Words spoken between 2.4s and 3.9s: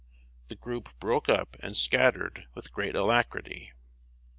with great alacrity.